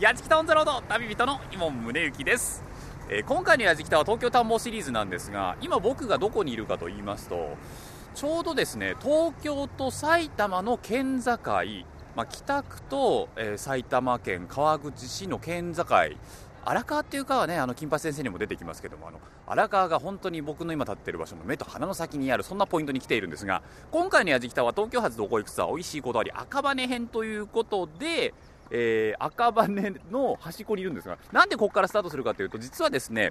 [0.00, 2.64] やじきたオンザロード旅人の伊門宗行です、
[3.08, 7.56] えー今回のやじきたは東京探訪シリーズなんですが今僕がどこにいるかと言いますと
[8.16, 11.38] ちょうどですね東京と埼玉の県境、
[12.16, 15.84] まあ、北区と、えー埼玉県川口市の県境
[16.66, 28.34] 荒川っていう川はねあの金八先生にも出てきますけどもあの荒川が本当に僕の今立っている場所の目と鼻の先にあるそんなポイントに来ているんですが今回のやじきたは東京発どこ行くツアー美味しいこだわり赤羽編ということで、
[28.76, 29.68] えー赤羽
[30.10, 33.30] の端っこにいるんですがなんでここからスタートするかというと実はですね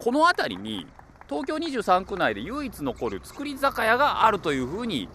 [0.00, 0.86] この辺りに
[1.28, 5.08] 東京23区内で唯一残る造り酒屋があるというふうに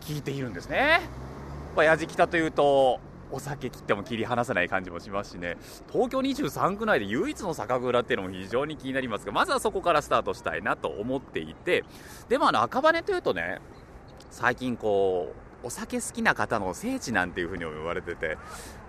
[0.00, 1.00] 聞いているんですね。
[1.74, 5.58] まあ、やじきたというとお酒切っても切り離せない感じもしますしね
[5.92, 11.84] 東京23区内で唯一の酒蔵っていうのも非常に気になりますがまずはそこからスタートしたいなと思っていて
[12.28, 13.60] でもあの赤羽というとね
[14.30, 18.38] 最近こうお酒好きな方の聖地なんていう風にも言われてて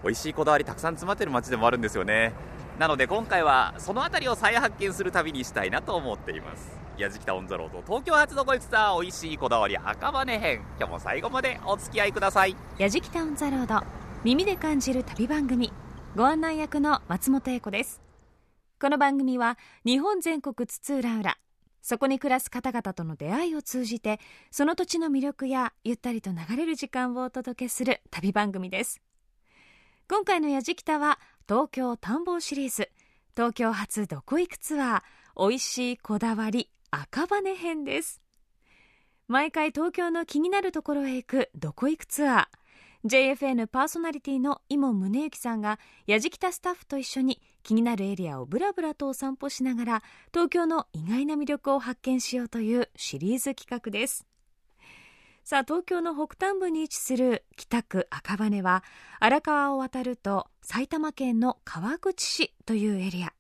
[0.03, 2.33] 美味しいこだわりたくさん詰まってる街でもあるんですよね。
[2.79, 6.77] なので今回はその辺りを再発見する旅にしたいなと思っています。
[6.97, 10.61] やじきたオンザロード東京発どこ行くツアー美味しいこだわり赤羽編。
[10.77, 12.55] 今日も最後までお付き合いください。
[12.77, 13.85] やじきたオンザロード
[14.23, 15.71] 耳で感じる旅番組。
[16.15, 18.01] ご案内役の松本英子です。
[18.79, 21.35] この番組は日本全国津々浦々。
[21.81, 24.19] そこに暮らす方々との出会いを通じて
[24.51, 29.01] その土地の魅力やゆったりと流れる時間をお届けする旅番組です。
[30.09, 31.19] 今回のやじきたは
[31.49, 32.89] 東京探訪シリーズ。
[33.35, 35.49] 東京発どこ行くツアー。
[35.49, 38.21] 美味しいこだわり赤羽編です。
[39.27, 43.35] 毎回東京の気になるところへ行くどこ行くツアー。
[43.35, 54.25] JFN パーソナリティの伊門宗行さんがやじきたスタッフと一緒に気になるエリアをブラブラとお散歩しながら東京の意外な魅力を発見しようというシリーズ企画です。
[55.49, 58.83] さあ東京の北端部に位置する北区赤羽は
[59.21, 63.31] 荒川を渡ると埼玉県の川口市というエリア。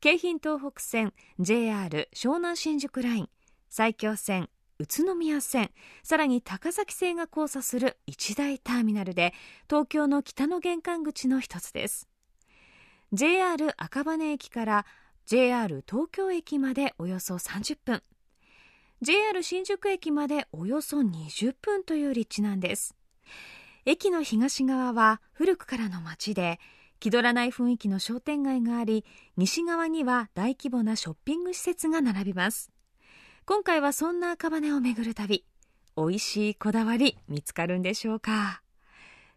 [0.00, 3.28] 京浜東北線 JR 湘南新宿ライン。
[3.68, 5.70] 埼京線宇都宮線。
[6.02, 9.34] さらに高崎線が交差する一大ターミナルで
[9.68, 12.08] 東京の北の玄関口の一つです。
[13.12, 14.86] JR 赤羽駅から
[15.26, 18.02] JR 東京駅までおよそ30分。
[19.00, 22.96] JR 新宿駅までおよそ20分という立地なんです。
[23.84, 26.58] 駅の東側は古くからの街で
[26.98, 29.04] 気取らない雰囲気の商店街があり
[29.36, 32.72] 西側には大規模なショッピング施設が並びます。
[33.46, 35.44] 今回はそんな赤羽を巡る旅
[35.96, 38.62] 美味しいこだわり見つかるんでしょうか。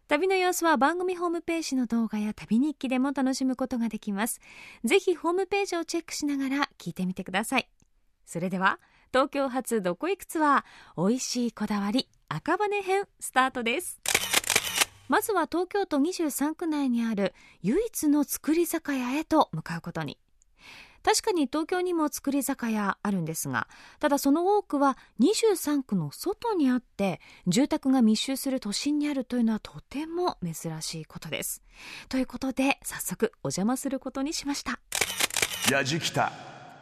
[0.08, 4.40] 旅の様子は番組ホームページの動画や旅日記でも楽しむことができます。
[4.84, 7.68] ぜひホームページをチェックしながら聞いてみてください。
[8.26, 8.80] それでは
[9.12, 14.00] 東京発どこ行くツアー美味しいこだわり赤羽編スタートです。
[15.08, 20.16] まずは東京都23区内にある唯一の造り酒屋へと向かうことに。
[21.02, 23.66] 確かに東京にも造り酒屋あるんですが
[23.98, 31.60] ただその多くは23区の外にあって住宅が密集する都心にあるというのはとても珍しいことです。
[32.08, 34.78] ということで早速お邪魔することにしました。
[35.70, 36.00] やじ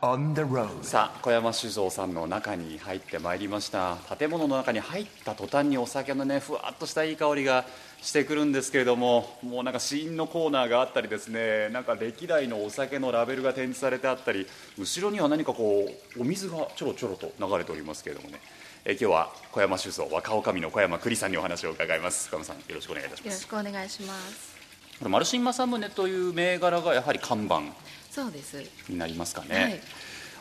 [0.00, 0.82] きた on the road.
[0.82, 3.96] さあ小山酒造さんの中に入ってまいりました。
[4.18, 7.64] 建物の中に入った途端にお酒のねふわっとしたいい香りが
[8.00, 14.46] してくるんですけれどももうなんか試飲のコーナーがあったりですねなんか歴代のお酒のラベルが展示されてあったり
[14.78, 15.86] 後ろには何かこ
[16.16, 18.40] うお水がちょろちょろと流れておりますけれどもね。
[18.82, 22.30] え今日は小山酒造若女将の小山栗さんにお話を伺います。
[22.30, 23.26] 小山さんよろしくお願いいたします。
[23.26, 24.56] よろしくお願いします。
[24.98, 27.60] これマルシン正宗という銘柄がやはり看板
[28.10, 28.62] そうです。
[28.88, 29.80] になりますかね、はい。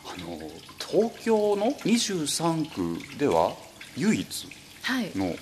[0.06, 0.38] あの
[0.80, 2.72] 東京の23
[3.12, 3.54] 区では
[3.96, 4.48] 唯一
[4.82, 5.12] はい。
[5.16, 5.36] の、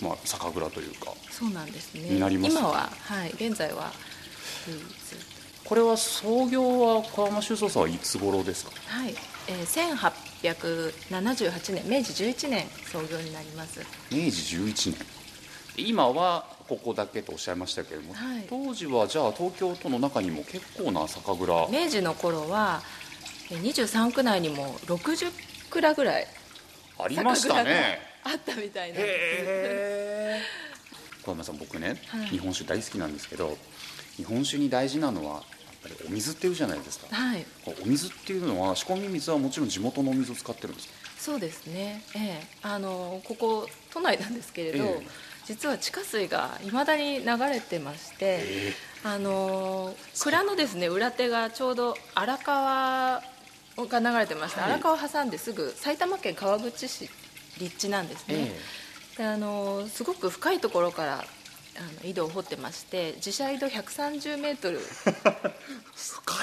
[0.00, 2.02] まあ、酒蔵というかそうなんですね。
[2.02, 3.90] になります今ははい現在は
[4.68, 4.82] 唯一
[5.64, 8.70] これは創業は川間酒造さんはいつ頃ですか？
[8.86, 9.14] はい。
[9.48, 9.96] えー、
[10.42, 13.80] 1878年明治11年創業になります。
[14.12, 15.06] 明治11年
[15.78, 22.80] 今はここだけとおっしゃいましたけれども、はい当時はじゃあ東京都の中にも結構な酒蔵明治の頃は
[23.50, 25.30] えー23区内にも60
[25.70, 26.26] 蔵ぐらい
[26.98, 29.06] ありましたねあったみたいなんです。
[29.08, 30.40] へえ
[31.24, 33.56] 小山さん僕ね、はい日本酒大好きなんですけど
[34.16, 35.42] 日本酒に大事なのはやっ
[35.82, 37.44] ぱりお水っていうじゃないですかはい。
[37.82, 40.94] お水っていうのは仕込み水はもちろん地元のお水を使ってるんですか？
[41.18, 42.02] そうですね。
[42.14, 44.84] ええあのここ都内なんですけれど。
[44.84, 53.22] ええ実は地下水がいまだに流れてまして、あの蔵のですね裏手がちょうど荒川
[53.78, 54.72] が流れてまして、はい。
[54.72, 57.08] 荒川を挟んですぐ埼玉県川口市
[57.58, 58.60] 立地なんですね、え
[59.16, 61.24] であのすごく深いところから
[61.78, 64.78] あの井戸を掘ってまして自社井戸130メートル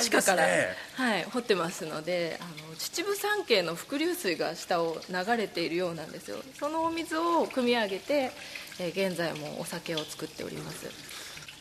[0.02, 6.38] 地下から、ねはい、掘ってますのであの秩父山系の伏流水が下を流れているようなんですよ。
[6.60, 8.32] そのお水を汲み上げて、
[8.80, 10.88] えー現在もお酒を作っております。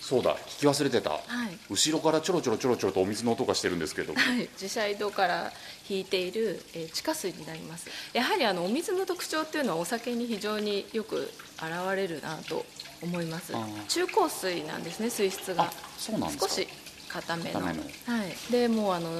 [0.01, 1.21] そうだ聞き忘れてた、い。
[1.71, 4.15] 後ろからちょろちょろちょろちょろとお水の音がしてるんですけど。
[4.19, 5.53] はい、自社井戸から
[5.89, 7.89] 引いている、えー地下水になります。
[8.13, 12.67] やはりあのお水の特徴っていうのはお酒に非常によく現れるなと
[13.01, 13.53] 思います。
[13.89, 15.65] 中硬水なんですね水質が。
[15.65, 16.67] あそうなん少し
[17.09, 17.61] 固めの。
[17.61, 17.83] 固めの。
[17.83, 19.11] はい、でもうあの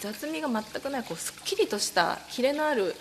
[0.00, 2.94] 雑味が全くないこうすっきりとしたキレのある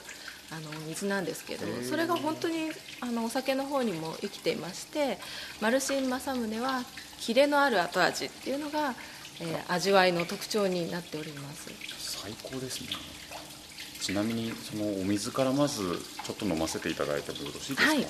[0.52, 2.70] あの水なんですけどーそれが本当に
[3.02, 5.18] あのお酒の方にも生きていまして
[5.60, 6.84] マルシン正宗は
[7.20, 8.94] キレのある後味っていうのが、
[9.42, 11.70] えー味わいの特徴になっております。
[12.00, 12.90] 最高ですね。
[14.00, 18.06] ちなみにそのお水からまずちょっと飲ませていただいてもよろしいですか、はい。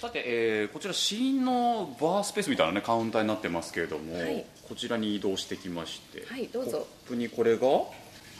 [0.00, 4.44] さて、えーこちら試飲のバースペースみたいな、ね、カウンターになってますけれども、はい。
[4.68, 6.78] こちらに移動してきましてはいどうぞ。
[6.78, 7.66] コップにこれが？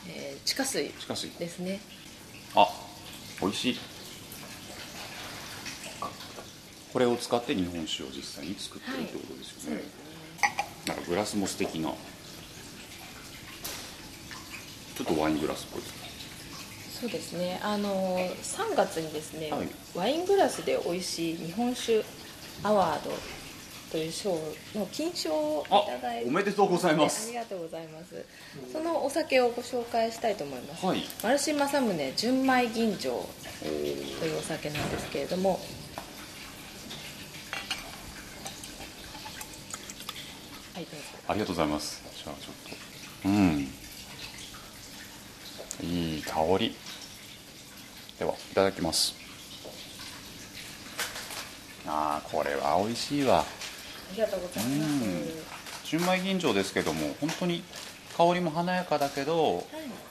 [0.09, 0.93] えー地下水
[1.39, 1.81] ですね。
[1.81, 2.02] あ
[3.43, 3.79] 美味しい。
[6.93, 9.83] これを使って日本酒を実際に作ってるってことですよね、
[10.87, 11.89] なんかグラスも素敵な。
[11.89, 15.83] ちょっとワイングラスっぽい。
[17.01, 17.59] そうですね。
[17.65, 19.69] あの3月にですね、はい。
[19.95, 22.05] ワイングラスで美味しい日本酒
[22.63, 23.11] アワード
[23.93, 24.31] という賞
[24.75, 26.25] の金賞をいただいて。
[26.25, 28.25] あおめでとうございまあすりがとうございます。
[28.73, 31.05] そのお酒をご紹介したいと思います、はい。
[31.23, 33.11] マルシン正宗純米吟醸
[33.61, 35.61] というお酒なんですけれども。
[40.75, 42.03] はいどうぞありがとうございます。
[42.17, 42.55] じゃあちょっ
[43.23, 43.29] と。
[43.29, 43.69] うん。
[45.87, 46.75] いい香り。
[48.19, 49.15] ではいただきます。
[51.87, 53.41] ああこれは美味しいわ。
[53.41, 53.62] あ
[54.15, 57.63] りがとうございます、純米吟醸ですけども本当に
[58.17, 59.65] 香りも華やかだけどはい。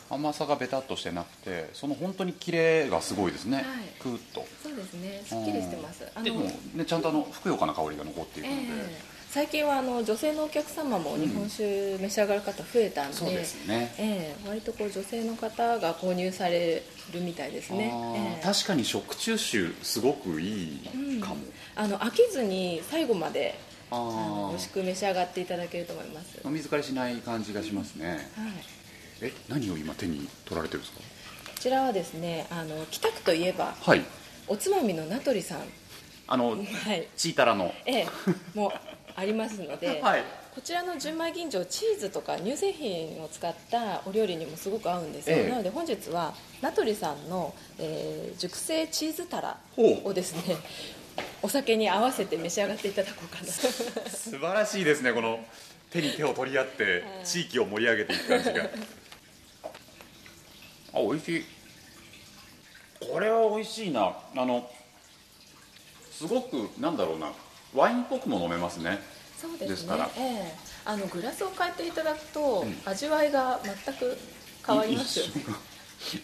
[0.09, 3.65] 甘さがベタっとしてなくてその本当にキレがすごいですね、はい。
[3.97, 4.45] クーッと。
[4.61, 5.23] そうですね。
[5.25, 6.05] すっきりしてます。
[6.21, 9.01] でも、ね、ちゃんとあのふくよかな香りが残っているので、ええ。
[9.29, 13.95] 最近はあの女性のお客様も日本酒召し上がる方増えたんで,、そうですね。
[13.97, 16.83] ええ割とこう女性の方が購入され
[17.13, 18.43] るみたいですね、ええ。
[18.43, 21.37] 確かに食中酒すごくいいかも、
[21.77, 23.57] あの飽きずに最後まで
[23.91, 28.19] 美味しく召し上がっていただけると思います、お水借りしない感じがしますね、はい、
[29.21, 30.99] え何を今手に取られてるんですか？
[31.01, 31.03] こ
[31.59, 34.03] ちらはですねあの北区といえばはい。
[34.47, 35.59] おつまみの名取さん。
[36.27, 37.07] あのはい。
[37.15, 37.73] チータラの。
[37.85, 38.07] ええ
[38.55, 38.71] もう
[39.15, 40.23] ありますので、 はい。
[40.55, 45.49] こちらの純米吟醸チーズとか乳製品を使ったお料理にもすごく合うんですよ、ええ。
[45.49, 50.09] なので本日は名取さんの、えー熟成チーズタラほう。
[50.09, 50.57] をですね
[51.41, 53.47] お酒に合わせて召し上がっていただこうかな。
[53.47, 55.39] 素晴らしいですねこの
[55.89, 58.69] 手に手を取り合って地域を盛り上げていく感じが。
[60.93, 61.45] あ美味しい。
[63.11, 64.15] これは美味しいな。
[64.35, 64.69] あの
[66.11, 67.31] すごくなんだろうな。
[67.73, 68.99] ワインっぽくも飲めますね。
[69.39, 69.67] そうですね。
[69.69, 70.09] ですから。
[70.17, 70.53] ええ。
[70.85, 72.81] あのグラスを変えていただくと、ん。
[72.85, 74.17] 味わいが全く
[74.65, 75.31] 変わりますよね。
[75.31, 75.57] 印象が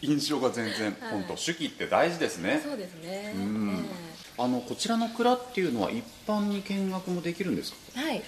[0.02, 1.12] 印象が全然、はい。
[1.12, 2.62] 本当手記って大事ですね。
[2.64, 3.80] そうですね、ん。
[3.80, 4.07] え
[4.38, 7.78] あのこちらの蔵っていうのは一般に見学もできるんですか？
[7.98, 8.24] えはい。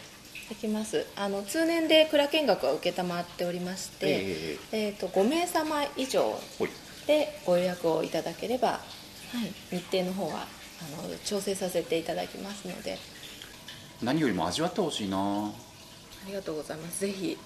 [0.49, 1.05] できます。
[1.15, 6.39] あの通年で蔵見学は承っておりまして、ええー、と5名様以上
[7.05, 8.79] でご予約をいただければ、は
[9.71, 10.47] い、日程の方は
[10.81, 12.97] あの調整させていただきますので。
[14.01, 15.17] 何よりも味わってほしいな。
[15.17, 15.51] あ
[16.25, 17.01] りがとうございます。
[17.01, 17.37] ぜひ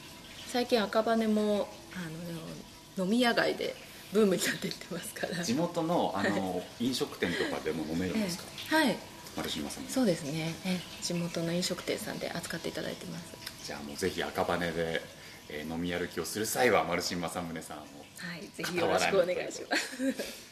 [0.48, 3.76] 最近赤羽もあの飲み屋街で
[4.14, 5.44] ブームになっていってますから。
[5.44, 8.86] 地元のあの飲食店とかでも飲めるんですか、ええ。
[8.86, 8.98] はい。
[9.36, 11.04] 丸島さんそうですね、ええ。
[11.04, 13.34] 地元の飲食店さんで扱っていただいてます。
[13.66, 15.02] じゃあもうぜひ赤羽で、
[15.50, 18.42] えー飲み歩きをする際は丸島正宗さんをはい。
[18.56, 20.04] ぜひよろしくお願いします。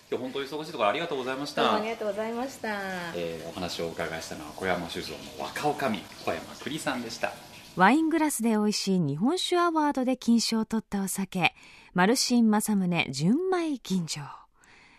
[0.10, 1.62] 今日本当に忙しいところありがとうございました。
[1.62, 2.70] どうもありがとうございました、
[3.16, 7.34] えーお話をお伺いしたのは小山酒造の若女将小山栗さんでした。
[7.78, 11.54] ワイングラスで美味しい日本酒アワードで金賞を取ったお酒
[11.94, 14.22] マルシン正宗純米吟醸。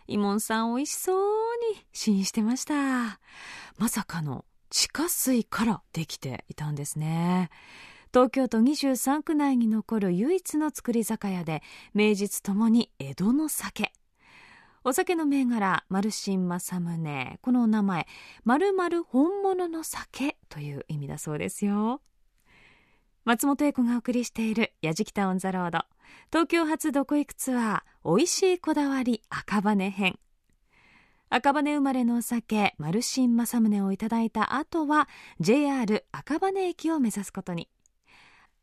[0.09, 1.25] イモンさん美味しそう
[1.75, 3.19] に試飲してました。
[3.79, 7.49] まさかの地下水からできていたんですね。
[8.13, 11.63] 東京都23区内に残る唯一の造り酒屋で
[11.95, 13.91] 名実ともに江戸の酒。
[14.85, 17.39] お酒の銘柄マルシン正宗。
[17.41, 18.07] このお名前
[18.45, 22.03] 〇〇本物の酒という意味だそうですよ。
[23.25, 25.87] 松本英子がお送りしている「やじきたオン・ザ・ロード」
[26.31, 30.19] 東京発どこ行くツアー「おいしいこだわり赤羽編」
[31.31, 35.09] 赤羽生まれのお酒マルシン正宗をいただいた後は
[35.41, 37.69] JR 赤羽駅を目指すことに。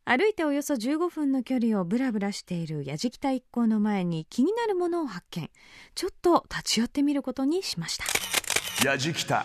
[0.04, 5.50] 歩いておよそ15分の距離をブラブラしている矢敷田一行の前に気になるものを発見。
[5.94, 8.04] ちょっと立ち寄ってみることにしました。
[8.84, 9.44] やじきた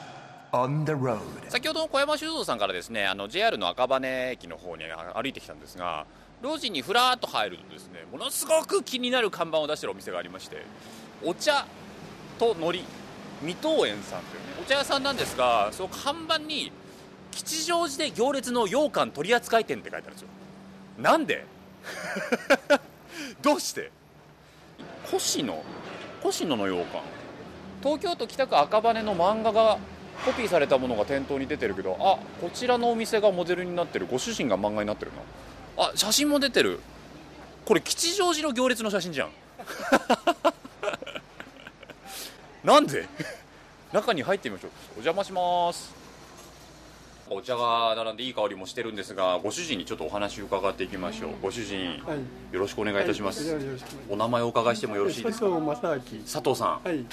[0.52, 6.06] on the road 先ほどの小山修造さんからですねあの JR の赤羽駅の方に歩いてきたんですが
[6.46, 10.64] 路地にふらっと入るとですねものすごく気になる看板を出してるお店がありまして
[11.24, 11.66] お茶
[12.40, 12.84] と海苔
[13.42, 16.72] 水戸園さんというねお茶屋さんなんですがその看板に
[17.32, 20.28] 吉祥寺で行列の羊羹取扱店って書いてあるんですよ。
[20.98, 21.46] なんで？
[23.44, 23.92] どうして？
[25.14, 25.62] 越野
[26.26, 27.02] 越野の羊羹。
[27.84, 29.78] 東京都北区赤羽の漫画が
[30.26, 34.08] コピーされたものが店頭に出てるけどあこちらのお店がモデルになってる。
[34.10, 35.18] ご主人が漫画になってるな
[35.78, 36.80] あ写真も出てる。
[37.66, 39.30] これ吉祥寺の行列の写真じゃん。
[42.64, 43.08] なんで？
[43.92, 44.72] 中に入ってみましょう。
[44.98, 45.94] お邪魔します。
[47.28, 51.32] お茶が並んでいい香りもしてるんですがご主人にちょっとお話伺っていきましょう。
[51.42, 52.20] ご主人、はい。
[52.54, 53.64] よろしくお願いいたします、はい
[54.10, 55.46] お名前をお伺いしてもよろしいですか？
[55.48, 56.22] 佐藤正明。
[56.24, 57.06] 佐藤さん、はい。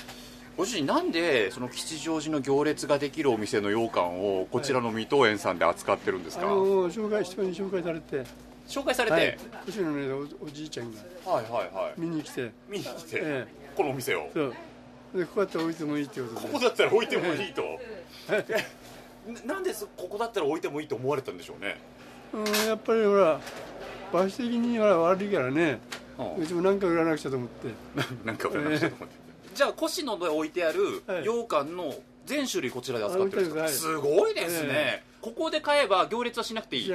[0.55, 8.23] ご主人なんでその吉祥寺の行列ができるお店の羊羹をこちらの水戸園さんで扱ってるんですか、紹介人に紹介されて
[8.73, 9.39] 紹介されて、はい。
[9.67, 10.99] 星野のおおじいちゃんが。
[11.31, 12.01] はい、はいはい。
[12.01, 12.51] 見に来て。
[12.69, 14.31] 見に来て、えこのお店を。
[14.33, 14.55] そう。
[15.15, 16.41] でここだったら置いてもいいってことで。
[16.41, 17.63] ここだったら置いてもいいと。
[19.47, 21.77] ななんでそここだったら置いてもいいと思われたんでしょうね、
[22.33, 23.41] うんやっぱりほら
[24.13, 25.79] 場所的にほら悪いからね。
[26.19, 27.69] うんうちも何か売らなくちゃと思って。
[28.25, 29.15] なんか俺の人と思って。
[29.55, 31.23] じゃあ越野で置いてあるはい。
[31.23, 31.95] 羊羹の
[32.27, 33.97] 全種類こちらで扱ってるんですか、す。
[33.97, 36.93] ごいですね、えここで買えば行列はしなくていい。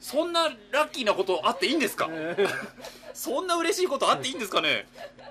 [0.00, 2.36] そんなラッキーなことあっていいんですか、え
[3.12, 4.86] そんな嬉しいことあっていいんですかね？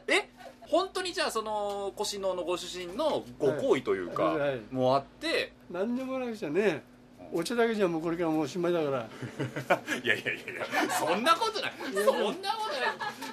[0.08, 0.30] え
[0.62, 4.38] 本当にじゃあその越野のご主人のご好意というか、
[4.72, 5.54] もあって。
[5.72, 6.84] 何でもなくちゃね
[7.31, 8.98] お茶だけじゃもうこれからもうおしまいだから。
[10.03, 10.55] いやいやいやい
[10.88, 11.74] やそんなことない。
[11.93, 12.33] そんなことない。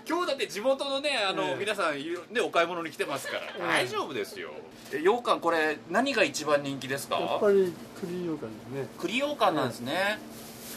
[0.09, 1.57] 今日だって地元のねあの、ええ。
[1.59, 4.51] 皆さんねお買い物に来てますから、え大丈夫ですよ。
[4.93, 7.17] え羊羹これ何が一番人気ですか？
[7.19, 8.89] やっぱり栗羊羹ですね。
[8.99, 10.19] 栗羊羹なんですね、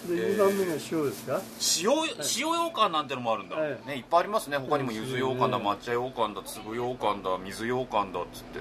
[0.07, 1.41] で2番目が塩ですか？
[1.83, 3.77] 塩塩羊羹なんてのもあるんだ、はい。
[3.85, 4.57] ね、いっぱいありますね。
[4.57, 8.59] 他にも柚子羊羹だうん抹茶羊羹だ粒羊羹だ水羊羹だっつって。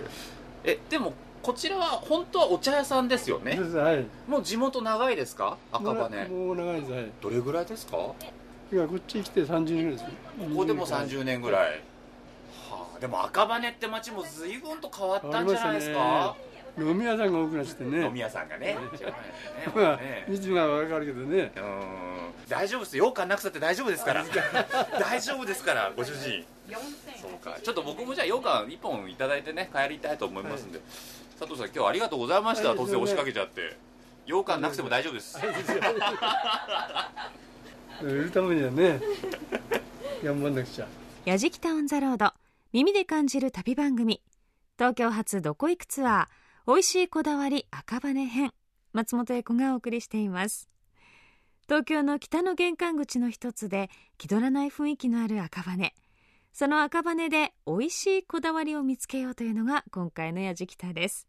[0.65, 3.59] えでもこちらは本当はお茶屋さんですよね？
[3.59, 4.07] はい。
[4.29, 5.57] もう地元長いですか？
[5.73, 6.29] 赤羽。
[6.29, 7.11] もう長いですはい。
[7.21, 7.93] どれぐらいですか？
[7.93, 8.17] こ
[8.71, 10.03] 今こっち来て30年ぐらいです。
[10.03, 10.09] よ
[10.57, 11.71] こでも30年ぐらい。
[12.71, 16.37] はあでも赤羽って街も随分と変わったんじゃないですか、
[16.77, 18.05] 飲み屋さんが多くなってね。
[18.05, 18.77] 飲み屋さんがね。
[19.75, 21.53] まあね道が分かるけどね。
[21.57, 22.09] うーん。
[22.49, 24.25] 大丈夫です羊羹なくたって大丈夫ですから。
[24.99, 26.45] 大丈夫ですからご主人。
[27.21, 27.57] そうか。
[27.63, 30.81] ちょっと僕もじゃあ羊羹1本いただいてね帰りたいと思いますんで、
[31.39, 33.77] 佐藤さん今日はありがとうございました、はい突然押しかけちゃって。
[34.27, 35.39] 羊羹なくても大丈夫です。
[38.03, 39.01] 売るためにはね
[40.23, 40.89] 頑張んなくちゃ。
[41.25, 42.33] やじきたオンザロード
[42.73, 44.21] 耳で感じる旅番組。
[44.77, 48.53] 東京発どこ行くツアー美味しいこだわり赤羽編。
[48.93, 50.69] 松本英子がお送りしています。
[51.65, 55.95] 東京の北の玄関口の一つで気取らない雰囲気のある赤羽。
[56.53, 61.28] その赤羽で美味しいこだわりを見つけようというのが今回のやじきたです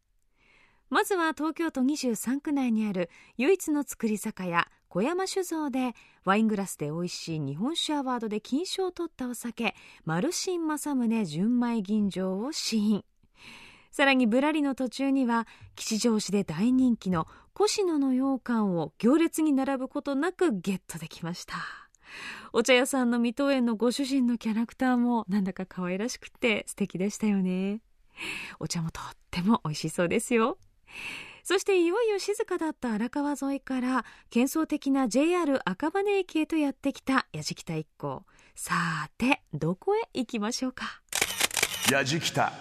[0.89, 5.93] まずは東京都23区内にある唯一の造り酒屋小山酒造で
[6.25, 13.05] ワイングラスで美味しい日本酒アワードで金賞を取ったお酒マルシン正宗純米吟醸を試飲
[13.91, 17.27] さらにぶらりの途中には吉祥寺で大人気の
[17.60, 21.55] 越野の羊羹を行列に並ぶことなくゲットできました。
[22.53, 27.81] お茶屋さんの水戸園のご主人のキャラクターもなんだか可愛らしくて素敵でしたよね。
[28.60, 30.58] お茶もとっても美味しそうですよ。
[31.43, 38.24] そしていよいよ静かだった荒川沿いから幻想的な JR 赤羽駅へとやってきた矢敷田一行。
[38.55, 38.74] さ
[39.17, 41.01] てどこへ行きましょうか？
[41.91, 42.53] やじきた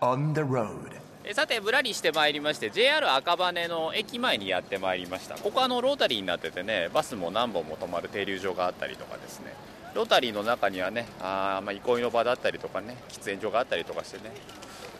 [0.00, 0.92] on the road
[1.24, 5.34] えさてぶらりしてまいりまして JR 赤羽の駅前にやってまいりました。
[5.36, 9.52] ここあのロータリーになっててねバスも何本も止まる停留所があったりとかですね。
[9.94, 14.32] ロータリーの中にはねあーまあ憩いの場だったりとかね喫煙所があったりとかしてね。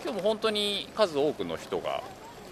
[0.03, 2.03] 今日も本当に数多くの人が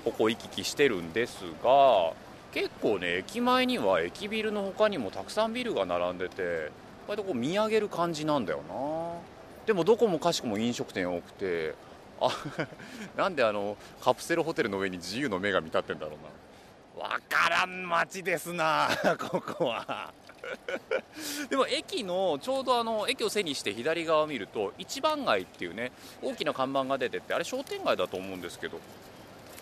[0.05, 2.13] ここ行き来してるんですが
[2.53, 6.71] 結構ね駅前には駅ビルの他にもたくさんビルが並んでて
[7.09, 9.35] 割とこう見上げる感じなんだよな。
[9.67, 11.75] でもどこもかしこも飲食店多くて
[12.21, 12.29] あ
[13.17, 17.05] なんであのカプセルホテルの上に自由の女神立ってんだろうな。
[17.09, 20.13] わからん街ですな ここは。
[21.49, 25.91] でも駅のちょうどあの駅を背にして左側を見ると一番街っていうね
[26.23, 28.79] 大きな看板が出ててあれ商店街だと思うんですけど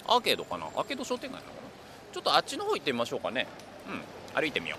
[0.07, 0.67] アーケードかな？
[0.67, 1.63] アーケード商店街なのかな？
[2.13, 3.47] ちょっとあっちの方行ってみましょうかね。
[4.35, 4.41] うん。
[4.41, 4.79] 歩いてみよう。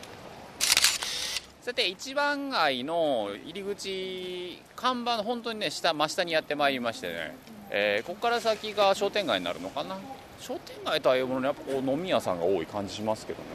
[1.63, 7.36] さて一番街の入り口看板の本当にね下真下にやってまいりましてね、
[7.70, 9.98] えーここから先が商店街になるのかな？
[10.39, 13.46] 商店街とはいうもののやっぱこう飲み屋さんが多い感じしますけどね。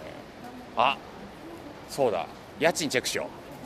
[0.77, 0.97] あ
[1.91, 2.27] そうだ。
[2.59, 3.25] 家賃チェックしよ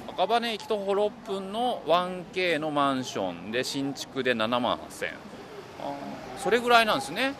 [0.08, 0.10] う。
[0.10, 5.12] 赤羽駅徒歩6分の 1K のマンションで新築で7万8000円
[6.38, 7.34] それぐらいなんですね。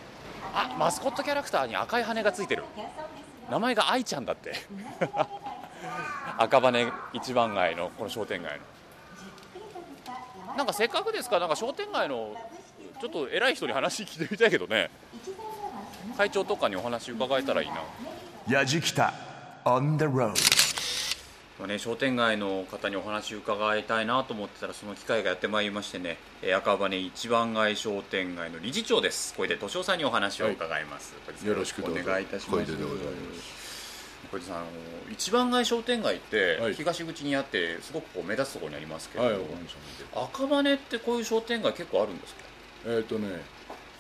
[0.55, 2.65] あマスコットキャラクターに赤い羽がついてる。
[3.51, 4.55] 名前が愛ちゃんだって。
[6.39, 8.59] 赤羽一番街のこの商店街
[10.47, 10.57] の。
[10.57, 11.37] なんかせっかくですか？
[11.37, 12.35] らなんか商店街の
[13.01, 14.91] ちょっと偉い人に話聞いてみたいけどね。
[16.17, 17.77] 会長とかにお話伺えたらいいな。
[18.49, 19.15] やじきた
[19.65, 20.33] on the road
[21.63, 29.33] まあね、商店街の方にお話伺いたいなと思ってたらその機会がやってまいりましてねえー赤羽一番街商店街の理事長です。
[29.37, 32.73] 小出敏夫さんにお話を伺います、小出さんよろしくお願いいたします。
[34.33, 34.67] 小出さんあの
[35.13, 36.75] 一番街商店街ってはい。
[36.75, 39.37] 東口にあってすごくこう目立つところにありますけど、はい。
[40.17, 42.41] 赤羽ってこういう商店街結構あるんですか？
[42.87, 43.41] えっ、とね、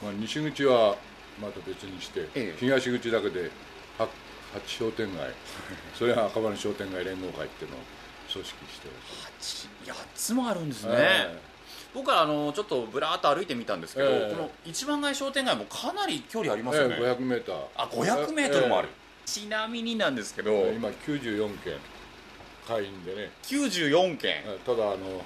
[0.03, 0.97] まあ、西口は
[1.41, 2.57] また別にして、ええ。
[2.59, 3.53] 東口だけで
[3.99, 4.09] は
[4.53, 5.31] 八商店街、
[5.99, 7.81] それは赤羽商店街連合会っていうのを
[8.31, 10.95] 組織して8つもあるんですね。
[10.97, 11.53] え
[11.95, 14.35] 僕はあのちょっとぶらーっと歩いてみたんですけど、ええ。
[14.35, 17.65] この一番街商店街もかなり距離ありえますよね、ええ500メーター。
[17.77, 21.77] あ500メートルもある、えちなみになんですけど、え今94件
[22.67, 25.25] 会員でね、94件ええただあの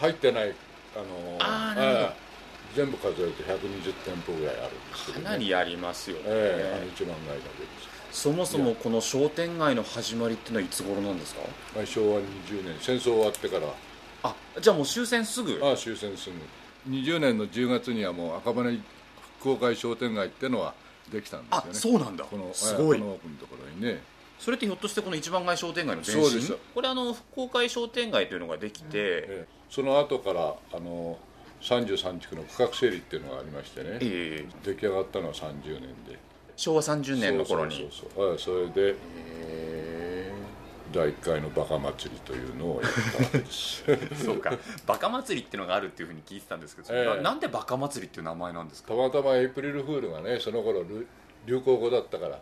[0.00, 0.54] 入ってない
[0.94, 2.00] あのあーなるほど。
[2.00, 2.30] ええ
[2.74, 7.89] 全部数えると120店舗ぐらいあるんですけど、ね、かなりありますよね、ええあの一番街だけです。
[8.12, 11.42] そもそもこの商店街の始まりっていうのはいつ頃なんですか？
[11.76, 12.76] まあ、昭和20年。
[12.80, 13.68] 戦争終わってから。
[14.22, 15.60] あじゃあもう終戦すぐ？
[15.62, 16.36] ああ終戦すぐ。
[16.90, 18.70] 20年の10月にはもう赤羽
[19.42, 20.74] 復興会商店街ってのは
[21.12, 22.24] できたんですよあねそうなんだ。
[22.24, 22.98] このすごい。
[22.98, 24.02] ええこの奥のところにね。
[24.38, 26.22] それってひょっとしてこの一番街商店街の前身？
[26.22, 26.56] そうです。
[26.74, 31.16] これあの復興会商店街というのができて、ええその後からあの
[31.62, 33.98] 33地区の区画整理っていうのがありましてね。
[34.00, 34.46] ええ。
[34.64, 36.18] 出来上がったのは30年で
[36.60, 37.88] 昭和30年の頃に。
[37.90, 38.68] そうそうそう。
[38.68, 38.96] それで
[39.46, 40.32] へ
[40.92, 43.82] 第1回のバカ祭りというのをやったわけです。
[43.86, 44.52] え そうか。
[44.86, 47.04] バカ祭りっていうのがあるっていうふうに聞いてたんですけど、ええ。
[47.06, 48.90] ななんでバカ祭りっていう名前なんですか？
[48.90, 51.06] たまたまエイプリルフールがねその頃流
[51.46, 52.38] 流行語だったから。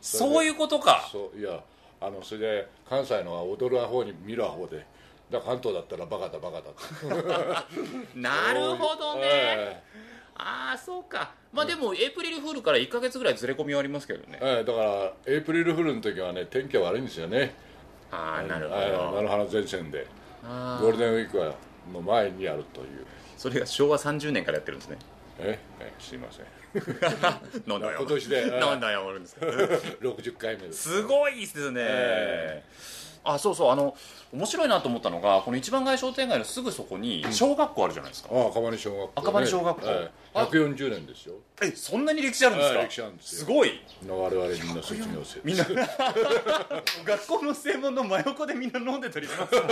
[0.00, 1.08] そういうことか。
[1.12, 1.62] そういや
[2.00, 4.84] あのそれで関西のは踊るアホに見るアホで。
[5.30, 7.66] だ関東だったらバカだバカだ
[8.16, 9.87] なるほどね、えあ
[10.78, 11.32] あそうか。
[11.52, 14.38] まあでもエイプリルフールから1か月ぐらいずれ込みはありますけどね。
[14.40, 17.54] えええだからエイプリルフールの時はね天気が悪いんですよね。
[18.10, 20.06] ああなるほええど菜の花前線で
[20.44, 21.54] あゴールデンウィークは
[21.92, 23.06] の前にやるという。
[23.36, 24.98] それが昭和30年からやってるんですね。
[25.38, 25.58] え？
[25.80, 26.46] えすいません。
[27.66, 27.98] なんだよ。
[28.00, 29.36] 今年でなんだよ俺です。
[29.40, 30.90] か60回目です。
[30.90, 32.62] すごいですね、え
[33.24, 33.94] あそうそうあの
[34.32, 39.86] 面白いなと思ったのがこの一番街商店街のすぐそこに小学校あるじゃないですか、ああ赤羽小学校、ね、赤羽小学校。
[39.86, 40.38] ええ。
[40.38, 41.34] 140年ですよ。
[41.62, 43.38] えそんなに歴史あるんですか、ええ歴史あるんですよ。
[43.40, 43.80] すごい。
[44.08, 45.64] 我々みんな卒業生みんな
[47.04, 49.64] 学校の正門の真横でみんな飲んで取りますもん。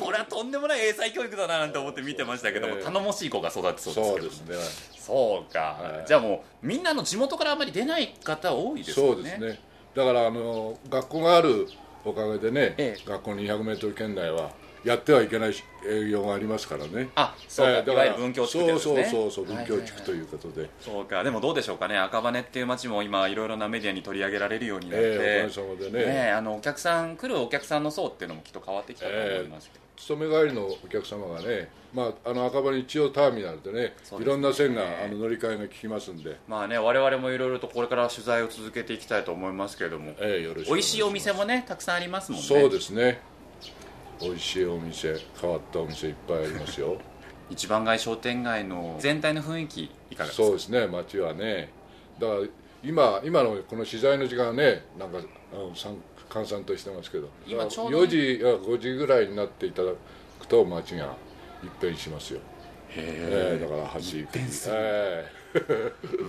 [0.00, 2.84] これはとんでもない英才教育だななんて思って見てましたけども、ええ。
[2.84, 4.04] 頼もしい子が育ってそうですけど。
[4.04, 4.56] そうですね。
[4.96, 9.12] そうか、はいじゃあもうみんなの地元からあまり出ない方多いですよね。
[9.14, 9.60] そうですね。
[9.94, 11.66] だからあの学校がある
[12.04, 13.02] おかげでね、ええ。
[13.06, 15.54] 学校 200m 圏内はやってはいけない
[15.86, 17.10] 営業がありますからね。
[17.14, 19.04] あそうか、ええいわゆる文教地区ですね。
[19.04, 21.22] そうそうそう文教地区ということで、そうか。
[21.22, 21.98] でもどうでしょうかね。
[21.98, 26.06] 赤羽っていう街も今いろいろなメディアに取り上げられるようになって、ええおかげさまでね。
[26.06, 42.46] ねえあのお客さん来るお客さんの層っていうのもきっと変わってきたと思いますけど、勤め帰りのお客様がね、まあ、あの赤羽一応ターミナルでねでいろんな線があの乗り換えが効きますんで、まあね我々もいろいろとこれから取材を続けていきたいと思いますけれども、ええよろしく美味しいお店ももねたくさんありますもんね。
[42.46, 43.20] そうですね
[44.20, 46.96] 美味しいお店変わったお店いっぱいありますよ。
[47.50, 50.44] 一番街商店街の全体の雰囲気いかがですか？
[50.44, 51.70] そうですね街はね。
[52.18, 52.40] だから
[52.82, 55.18] 今今のこの取材の時間はねなんか
[55.74, 55.96] さん
[56.28, 57.28] 閑散としてますけど。
[57.46, 58.04] 今ちょうどね。
[58.04, 58.06] 4
[58.38, 59.92] 時や5時ぐらいになっていただ
[60.38, 61.14] くと街が
[61.62, 62.40] 一変しますよ。
[62.96, 65.24] ええだから8時9時え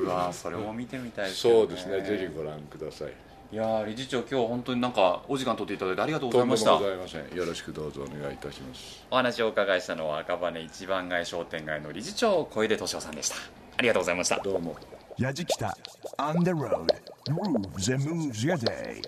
[0.03, 3.13] うわーそれも見てみたいえですよそうですねぜひご覧ください
[3.51, 6.71] いやー理事長今日は本当になんかお時間取っていただいてありがとうございました。
[6.71, 7.35] ございません。
[7.35, 9.05] よろしくどうぞお願いいたします。
[9.11, 13.35] お話をお伺いしたのは赤羽一番街商店街の理事長小出敏夫さんでした。
[13.77, 14.39] ありがとうございました。
[14.41, 14.77] どうも。
[15.17, 15.77] やじきた。
[16.17, 16.85] On the road.
[17.27, 19.01] Grooves and moves your day.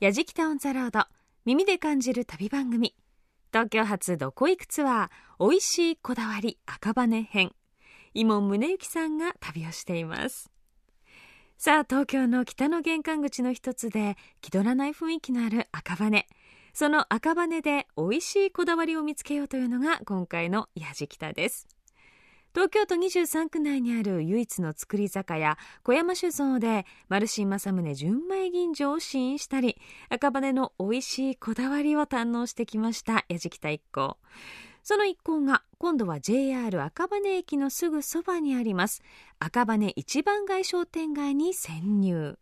[0.00, 1.04] やじきたオンザロード。
[1.44, 2.94] 耳で感じる旅番組。
[3.52, 7.52] 東京発どこ行くツアー美味しいこだわり赤羽編。
[8.14, 10.49] 伊門宗行さんが旅をしています
[11.62, 16.26] さあ東京の北の玄関口の一つで気取らない雰囲気のある赤羽。
[16.72, 21.68] その赤羽で美味しいこだわりを見つけようというのが今回のやじきたです。
[22.54, 29.76] 東京都23区内にある唯一の造り酒屋小山酒造でマルシン正宗純米吟醸を試飲したり
[30.08, 34.16] 赤羽の美味しいこだわりを堪能してきましたやじきた一行。
[34.82, 39.02] その一行が今度は JR 赤羽駅のすぐそばにあります。
[39.38, 42.38] 赤羽一番街商店街に潜入。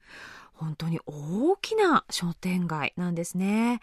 [0.54, 3.80] 本当に大きな商店街なんですね。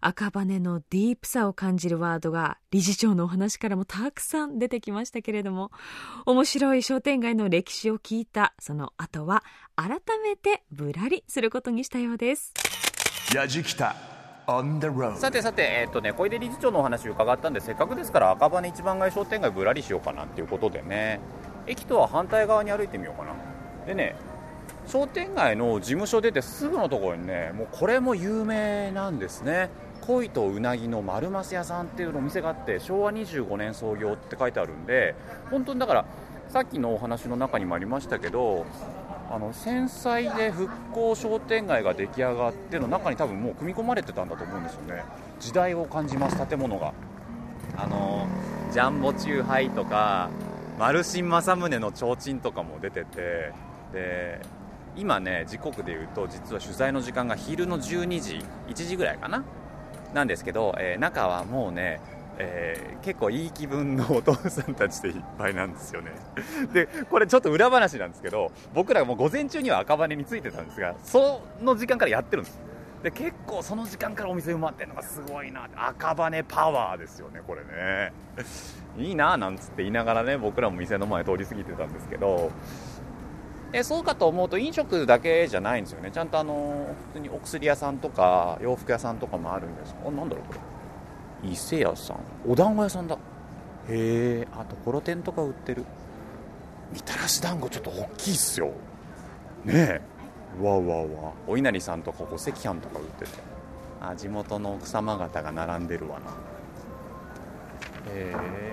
[0.00, 5.70] 赤羽のディープさを感じるワードが理事長のお話からもたくさん出てきましたけれども
[6.24, 9.44] 面白い商店街の歴史を聞いたその後は
[9.76, 12.54] 改めてぶらりすることにしたようです。
[13.34, 13.94] やじきた。
[13.94, 14.09] on the road
[15.16, 21.20] さてさて、えっとね、小出理事長のお話伺ったんでせっかくですから赤羽一番街商店街ぶらりしようかなっていうことでね。
[21.66, 23.34] 駅とは反対側に歩いてみようかな。
[23.86, 24.16] でね
[24.86, 29.70] 商店街の事務所出てすぐのところにねもうこれも有名なんですね。
[30.00, 35.14] 恋とうなぎの丸ます屋さんっていうお店があって昭和25年創業って書いてあるんで
[35.50, 36.04] 本当にだから
[36.48, 38.66] さっきのお話の中にもありましたけど
[39.30, 45.04] あの繊細で復興商店街が出来上がっての中に多分もう組み込まれてたんだと思うんですよね。
[45.38, 46.92] 時代を感じます建物が。
[47.76, 48.26] あの
[48.72, 50.28] ジャンボチューハイとか
[50.78, 53.52] マルシン正宗の提灯とかも出てて
[53.92, 54.40] で
[54.96, 59.44] 今ね時刻でいうと実は取材の時間が昼の12時1時ぐらいかな？
[60.12, 62.00] なんですけど、えー中はもうね、
[62.40, 66.12] えー結構いい気分のお父さんたちでいっぱいなんですよね。
[66.72, 72.60] でこれちょっと裏話なんですけど僕らもう午前中には赤羽に着いてたんですがその時間からやってるんです。
[73.02, 78.12] で結構その時間からお店埋まってるのがすごいな赤羽パワーですよねこれね。
[78.98, 82.50] いいななんつって言いながらね僕らも店の前通り過ぎてたんですけど。
[83.72, 86.10] えそうかと思うと飲食だけじゃないんですよね。
[86.10, 90.79] ちゃんとあの普通にお薬屋さんとか洋服屋さんとかもあるんですあなんだろうこれ。
[91.42, 92.18] 伊勢屋さん。
[92.46, 93.16] お団子屋さんだ。
[93.88, 95.84] へえあところてんとか売ってる。
[96.92, 98.72] みたらし団子ちょっと大きいっすよ。
[99.64, 100.00] ねえ。
[100.60, 101.32] うわうわうわ。
[101.46, 103.30] お稲荷さんとかお赤飯とか売ってて。
[104.00, 106.30] あ地元の奥様方が並んでるわな。
[108.12, 108.70] へえ。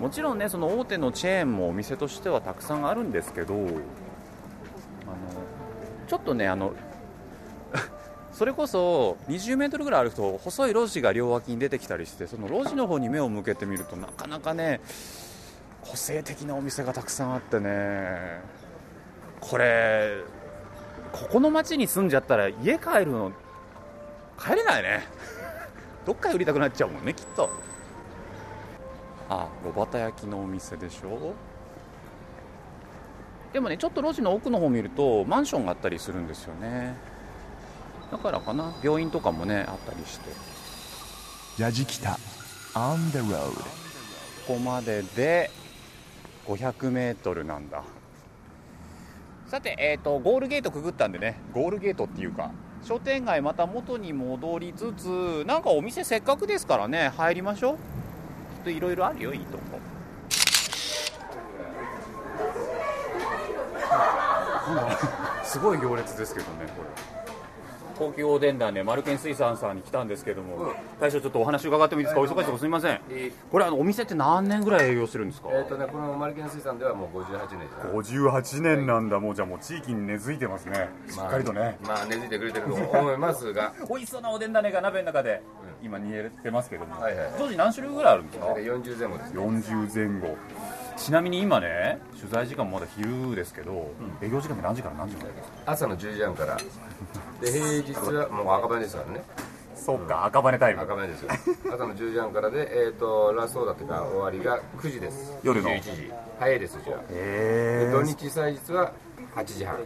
[0.00, 3.70] もちろんねその大手のチェーンもお店としてはたくさんあるんですけどあの
[6.06, 6.74] ちょっとねあの
[8.36, 14.82] それこそ20メートルぐらい歩くと細い路地が両脇に出てきたりしてその路地の方に目を向けてみるとなかなかね
[15.80, 18.42] 個性的なお店がたくさんあってね。
[19.40, 20.18] これ
[21.12, 23.32] ここの町に住んじゃったら家帰るの
[24.38, 25.04] 帰れないね。
[26.04, 27.48] どっか寄りたくなっちゃうもんねきっと。
[29.30, 31.32] あ炉端焼きのお店でしょ？
[33.54, 36.96] でもねちょっと路地の奥の方見るとマンションがあったりするんですよね。
[38.10, 38.72] だからかな。
[38.82, 40.30] 病院とかもねあったりして。
[41.60, 42.18] やじきた。
[42.74, 43.52] On the road
[44.46, 45.50] ここまでで
[46.46, 47.82] 500メートルなんだ。
[49.48, 51.40] さて、えー、とゴールゲートくぐったんでね。
[51.52, 52.50] ゴールゲートっていうか
[52.82, 57.76] 商店街また元に戻りつつなんかお店せっかくですからね入りましょう。
[57.76, 59.64] きっといろいろあるよいいとこ。
[65.44, 67.15] すごい行列ですけどねこれ
[67.98, 72.20] 東京おでんだねマルケン水産さんに来たんですけども、大将ちょっとお話伺ってもいいですか？
[72.20, 73.00] お忙しいとこすみません。
[73.50, 75.48] これあのお店って何年ぐらい営業してるんですか？
[75.52, 77.66] えっ、とね、このマルケン水産ではもう58年で
[78.02, 78.14] す。
[78.18, 78.28] ね。
[78.28, 79.18] 58年なんだ。
[79.20, 80.88] もうじゃあもう地域に根付いてますね。
[81.08, 85.42] しっかりとね、まあ、根付いてくれてると思いますが、 美味しそうなおでん種が鍋の中で
[85.82, 88.46] 今煮えてますけども、はいはい当時何種類ぐらいあるんですか？
[88.46, 89.40] 大体40前後ですね。
[89.42, 90.36] 40前後
[90.96, 93.90] ちなみに今ね取材時間もまだ昼ですけど、
[94.22, 95.72] 営業時間って何時から何時までですか？
[95.72, 96.56] 朝の10時半から。
[97.40, 99.22] で、平日はもう赤羽ですからね。
[99.74, 101.30] そうか赤羽タイム赤羽ですよ。
[101.66, 105.32] 朝の10時半からで、えっ、と、ラストオーダーというか、終わりが9時です。
[105.44, 106.12] 夜の？11時。
[106.40, 107.00] 早いです、うちは。
[107.10, 108.92] へで土日祭日は
[109.36, 109.76] 8時半。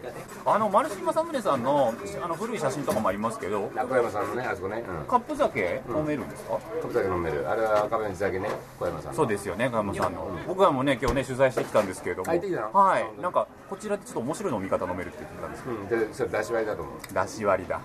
[0.46, 4.84] あの丸島正宗さんのあの古い写真とかもありますけど小山さんのね、あそこね。
[4.88, 5.06] うん。
[5.06, 7.50] カップ酒飲めるんですか、カップ酒飲める。
[7.50, 9.16] あれは赤羽地酒ね、小山さんの。
[9.16, 10.30] そうですよね、小山さんの。
[10.46, 12.26] 僕はもうね、今日ね、取材してきたんですけれども。
[12.26, 12.72] 入ってきたの？
[12.72, 13.04] はい。
[13.20, 16.08] なんか、こちらでちょっと面白い飲み方飲めるって言ってたんですけうん。
[16.08, 16.94] で、それ出し割りだと思う。
[17.08, 17.80] ど、だし割りだ。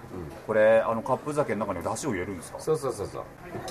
[0.46, 2.60] これ、あの、カップ酒の中にだしを入れるんですか？
[2.60, 3.24] そうそうそうそう。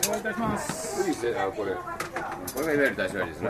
[0.08, 1.08] お願いいたします。
[1.08, 1.72] いいですね、あこれ。
[1.72, 3.48] これがいわゆる出し割りですね。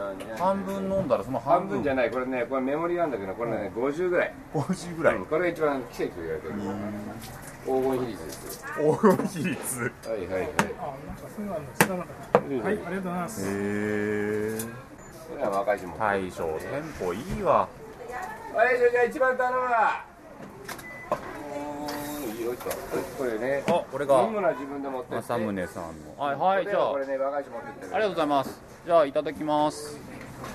[0.00, 0.36] だ。
[0.38, 4.34] 半分飲んだらその半半分分じゃないこれねこれメモリがあるんだけどこれね50ぐらい。
[4.54, 5.16] 50ぐらい。
[5.16, 6.54] うんこれが一番奇跡と言われてる。
[7.64, 9.92] 黄金比率です黄金比率。
[10.08, 10.42] はいはいはい。
[12.62, 13.46] はい、ありがとうございます。
[13.46, 14.58] へえ
[15.30, 15.96] これは若い人も。
[15.98, 17.68] 大将店舗いいわ。
[18.54, 20.09] はいじゃあ一番頼むわ
[22.56, 24.26] これねあこれが。
[24.26, 26.22] 自分で持って政宗さんの。
[26.22, 26.90] はいはいじゃあ。
[26.92, 28.60] これね若い人持ってってありがとうございます。
[28.86, 29.98] じゃあいただきます。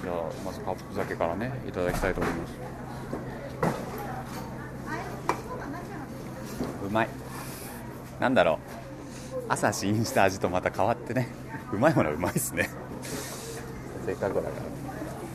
[0.04, 2.54] じゃあまずカップ酒からねいただきたいと思います。
[6.86, 7.10] うまい。
[8.20, 8.58] なんだろう。
[9.48, 11.28] 朝試飲した味とまた変わってね。
[11.72, 12.70] うまいものはうまいっすね。
[14.06, 14.54] せっかくだから。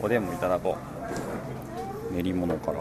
[0.01, 0.77] おでんもいただこ
[2.11, 2.15] う。
[2.15, 2.79] 練り物から。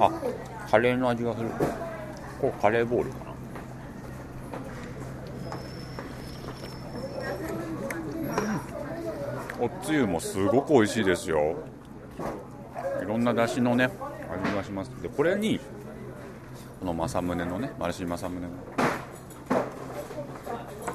[0.00, 0.10] あ
[0.70, 1.48] カレーの味がする。
[2.40, 3.34] これカレーボールかな。
[9.60, 11.56] おつゆもすごく美味しいですよ。
[13.02, 13.90] いろんな出汁のね
[14.44, 14.90] 味がします。
[15.02, 15.60] でこれに
[16.80, 18.74] この政宗のねマルシー政宗の。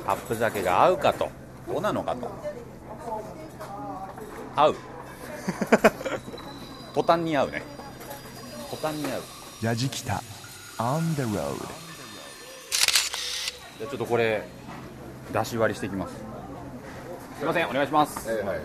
[0.06, 1.30] カップ酒が合うかと。
[1.68, 2.30] どうなのかと。
[4.56, 4.76] 合う。
[6.94, 7.64] 途端に合うね。
[8.70, 9.22] 途端に合う
[9.62, 10.24] やじきた。
[10.78, 11.58] On the road
[13.78, 14.44] じゃあちょっとこれ
[15.34, 16.14] 出し割りしていきます。
[17.38, 18.30] すいませんお願いします。
[18.30, 18.60] はいはいはい。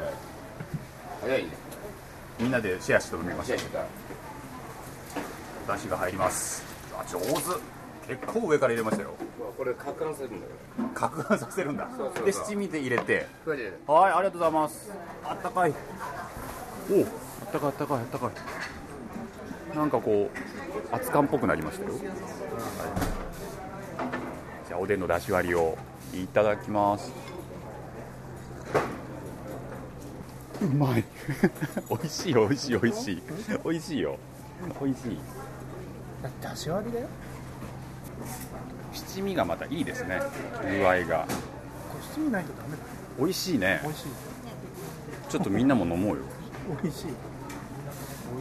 [1.23, 1.49] 早いね。
[2.39, 3.65] みんなでシェアして飲みましょう出
[5.79, 6.63] 汁が入ります。
[6.97, 7.25] あ上手。
[8.07, 9.15] 結構上から入れましたよ。
[9.19, 9.25] と
[9.59, 10.47] これ攪拌するんだ
[10.95, 11.89] か攪拌させるんだ。
[11.97, 12.27] そうそうそう。
[12.27, 13.27] で七味で入れて。
[13.47, 13.57] は
[14.11, 14.93] いありがとうございます。
[15.25, 15.75] あったかい。
[16.91, 17.03] おおあ
[17.49, 18.31] ったかいあったかいあったかい
[19.75, 22.01] なんかこう熱燗っぽくなりましたよ、はい。
[24.67, 25.77] じゃあおでんの出し割りを
[26.15, 27.13] いただきます。
[30.63, 31.05] うまい。
[31.91, 33.23] 美味しい美味しい美味しい。
[33.65, 34.17] 美味しいよ。
[34.81, 35.19] 美味しい。
[36.41, 37.09] 出し割りだよ。
[38.93, 40.21] 七味がまたいいですね。
[40.63, 41.27] 具合が。
[42.15, 42.83] 七味ないとダメだ。
[43.19, 43.81] 美味しいね。
[43.83, 44.07] 美味しい。
[45.29, 46.23] ちょっとみんなも飲もうよ。
[46.83, 47.07] 美味しい。
[47.07, 47.13] 美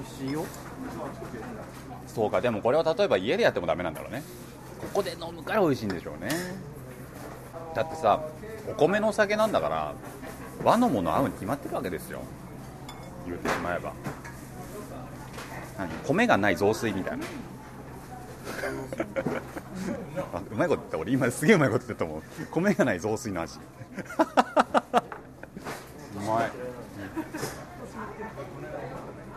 [0.02, 0.46] 味しいよ。
[2.08, 4.24] そうかでもこれは例えば家でやってもダメなんだろうね。
[4.80, 6.30] ここで飲むから美味しいんでしょうね。
[7.76, 8.22] だってさ
[8.70, 9.94] お米のお酒なんだから
[10.64, 12.22] 和のもの合うに決まってるわけですよ。
[13.26, 13.94] 言ってしまえば。
[15.78, 15.90] 何？
[16.06, 17.26] 米がない雑炊みたいな。
[20.34, 22.24] あ うまいこと言った俺今すげえうまいこと言ったと思う。
[22.52, 23.58] 米がない雑炊の味。
[26.16, 26.52] うまい。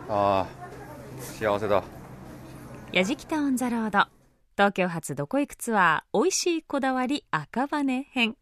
[0.08, 0.65] ああ
[1.36, 1.84] 幸せだ。
[2.92, 4.06] やじきたオンザロード。
[4.56, 8.36] 東京発どこ行くツアー美味しいこだわり赤羽編。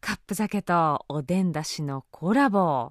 [0.00, 2.90] カップ酒とおでんだしのコラボ。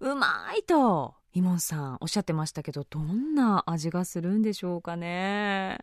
[0.00, 5.78] うまいとイモンさんおっしゃってましたけどどんな味がするんでしょうかね。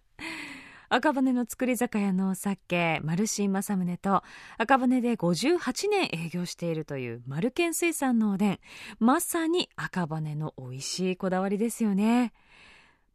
[0.90, 4.24] 赤羽の造り酒屋のお酒マルシン正宗と
[4.58, 8.60] 赤羽で58年営業しているというマルケン水産のおでん。
[9.00, 12.32] まさに赤羽の美味しいこだわりですよね。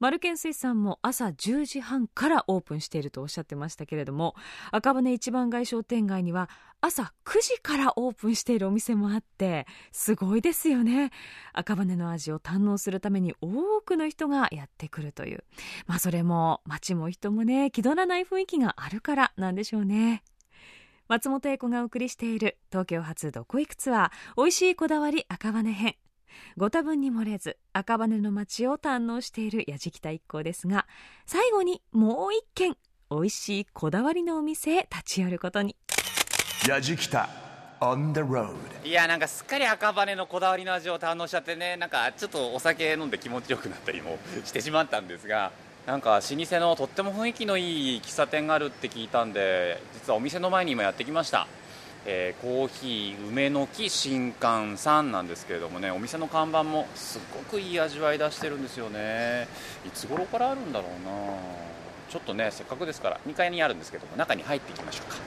[0.02, 4.34] マルケン水産も朝10時半からオープンしているとおっしゃってましたけれども
[4.72, 11.12] 赤羽一番街商店街には朝9時からオープンしているお店もあってすごいですよね。
[11.52, 15.44] 赤羽の味を堪能するために多くの人がやってくるという。
[15.86, 20.24] まあそれも街も人もね気取らない雰囲気があるからなんでしょうね。
[21.06, 25.94] 松本英子がお送りしている東京発どこ行くツアー美味しいこだわり赤羽編。
[26.56, 30.86] ご多分に漏れず赤羽の街を堪能しているやじきた一行ですが
[31.26, 32.76] 最後にもう一軒
[33.10, 35.76] 美味しいこだわりのお店へ立ち寄ることに。
[36.68, 37.28] やじきた
[37.80, 45.50] On the road いやなんかすっかり赤羽のこだわりの味を堪能しちゃってねなんかちょっとお酒飲んで気持ちよくなったりもしてしまったんですが
[45.84, 51.48] なんか老舗のとっても雰囲気のいい喫茶店があるって聞いたんで実はお店の前に今やってきました、
[52.04, 59.46] えーコーヒー梅の木新館さんなんですけれどもねお店の看板もすごくいい味わい出してるんですよね。
[59.86, 61.12] いつ頃からあるんだろうな。
[62.10, 65.18] ちょっとねせっかくですから2階にあるんですけども中に入っていきましょうか。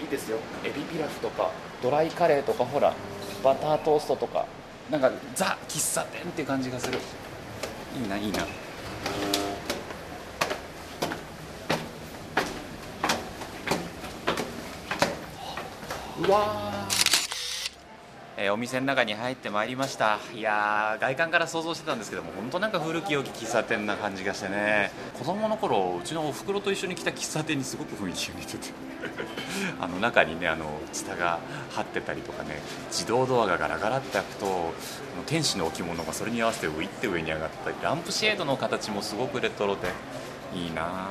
[0.00, 0.38] いいですよ。
[0.64, 1.50] エビピラフとか
[1.82, 2.94] ドライカレーとかほら
[3.44, 4.46] バタートーストとか
[4.90, 6.98] なんかザ喫茶店っていう感じがする。
[8.00, 8.44] いいないいな。
[16.20, 16.70] うわ
[18.36, 20.18] えーお店の中に入ってまいりました。
[20.34, 24.90] いやー外観から想像してたんですけども本当なんか古き良き喫茶店な感じがしてね。
[25.18, 28.72] 子供の頃うちのおふくろと一緒に来た喫茶店にすごく雰囲気が似てて。
[29.80, 31.38] あの中にねあのツタが
[31.72, 34.48] 張ってたりとかね自動ドアがガラガラって開くとあ
[35.18, 39.88] の天使の置物がそれに合わせて浮いて上に上がったりランプシェードの形もすごくレトロで
[40.54, 41.10] いいなあ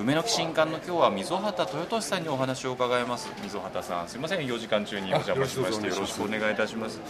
[0.00, 3.28] 梅の木新館の今日は溝端豊俊さんにお話を伺います。
[3.42, 4.46] 溝端さんすいません。
[4.46, 7.00] 4時間中にお邪魔しましてよろしくお願いいたします。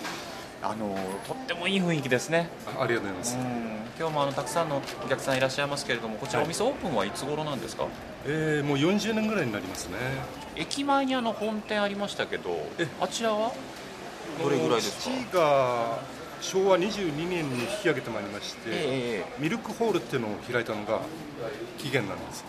[0.62, 0.96] あの
[1.26, 2.48] とってもいい雰囲気ですね。
[2.80, 3.36] ありがとうございます、
[3.98, 7.86] 今日もあのたくさんのお客さんいらっしゃいますけれどもこちらお店オープンはいつ頃なんですか、
[8.26, 9.96] えーもう40年ぐらいになりますね。
[10.56, 12.58] 駅前にあの本店ありましたけど
[13.02, 13.52] あちらは？
[14.42, 15.14] どれぐらいですか？
[15.30, 15.98] 父が
[16.40, 19.24] 昭和22年に引き上げてまいりまして、え。
[19.38, 21.00] ミルクホールっていうのを開いたのが
[21.76, 22.44] 起源なんです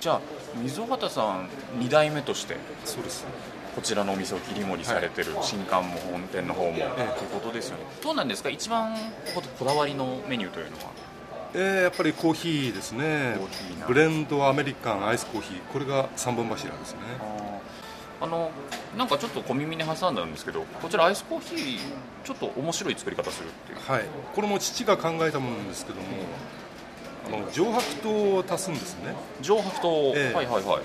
[0.00, 0.20] じゃあ
[0.62, 3.26] 溝端さん2代目としてそうです
[3.74, 6.86] こちらのお店を切り盛りされてる新館も本店の方も、という
[7.32, 7.84] ことですよね。
[8.02, 8.50] どうなんですか？
[8.50, 8.96] 一番
[9.34, 10.90] ここだわりのメニューというのは？
[11.54, 13.36] えーやっぱりコーヒーですね。
[13.86, 15.60] ブレンドアメリカンアイスコーヒー。
[15.72, 16.98] これが3本柱ですね。
[18.20, 18.50] あの
[18.98, 21.78] なんかちょっと小耳に挟んだんですけどこちらアイスコーヒー
[22.24, 23.78] ちょっと面白い作り方するっていう。
[23.78, 24.04] はい。
[24.34, 26.06] これも父が考えたものなんですけども
[27.52, 29.14] 上白糖を足すんですね。
[29.40, 30.34] 上白糖、ええ。
[30.34, 30.82] はいはいはい。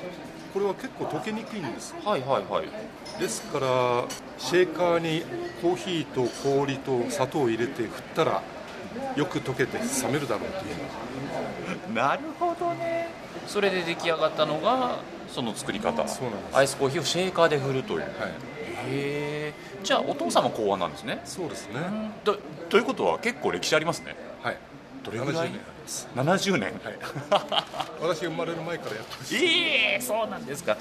[0.54, 1.94] これは結構溶けにくいんです。
[2.04, 3.20] はいはいはい。
[3.20, 4.06] ですから
[4.38, 5.24] シェーカーに
[5.62, 8.42] コーヒーと氷と砂糖を入れて振ったら
[9.16, 10.72] よく溶けて冷めるだろうとい
[11.92, 11.94] う。
[11.94, 13.10] なるほどね。
[13.48, 16.06] それで出来上がったのがその作り方。
[16.54, 18.06] アイスコーヒーをシェーカーで振るという、へ
[18.90, 19.54] え。
[19.84, 21.22] じゃあお父様考案なんですね。
[21.26, 21.80] そうですね。
[22.24, 22.38] と
[22.70, 24.16] ということは結構歴史ありますね。
[24.42, 24.58] はい。
[25.04, 26.74] どれぐらい？70年あります70年、
[28.02, 29.36] 私が生まれる前からやってます。
[29.36, 30.78] ええそうなんですか。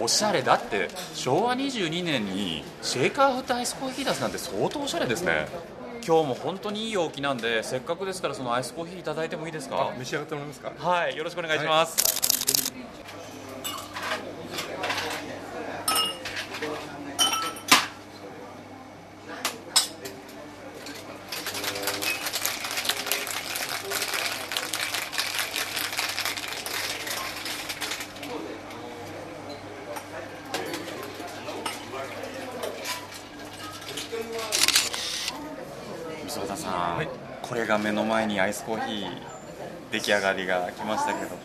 [0.00, 5.46] おしゃれだって昭和22年にシェーカー振ってアイスコーヒー出すなんて相当おしゃれですね。
[6.06, 9.92] 今日も本当にいい陽気なんでせっかくですからそのアイスコーヒーいただいてもいいですか？
[9.98, 10.72] 召し上がってもらえますか？
[10.78, 12.60] はいよろしくお願いします、
[36.26, 37.08] 磯田さん、
[37.50, 39.10] これが目の前にアイスコーヒー
[39.90, 41.36] 出来上がりが来ましたけど。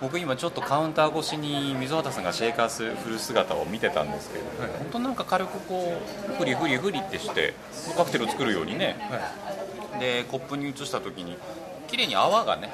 [0.00, 4.44] 僕今ちょっとカウンター越しに溝端さんがシェーカーす振る姿を見てたんですけど、
[4.78, 7.54] 本当なんか軽くこうフリフリフリってして
[7.96, 8.96] カクテルを作るようにね、
[9.98, 11.36] でコップに移した時に
[11.88, 12.70] 綺麗に泡がね、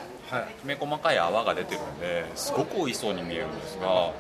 [0.60, 4.12] きめ細かい泡が出てるんですごく美味しそうに見えるんですが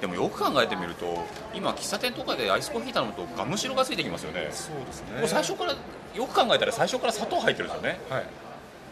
[0.00, 4.48] でもよく考えてみると今喫茶店とかでアイスコーヒー頼むとガムシロがついてきますよね。
[4.52, 5.26] そうですね。
[5.26, 8.00] 最初からよく考えたら最初から砂糖入ってるんですよね、